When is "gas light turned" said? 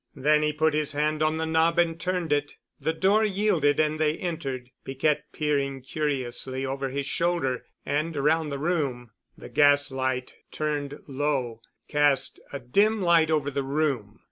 9.49-11.01